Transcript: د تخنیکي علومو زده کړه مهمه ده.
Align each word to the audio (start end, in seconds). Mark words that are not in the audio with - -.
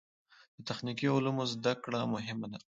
د 0.55 0.57
تخنیکي 0.69 1.07
علومو 1.15 1.43
زده 1.53 1.73
کړه 1.83 1.99
مهمه 2.13 2.47
ده. 2.51 2.59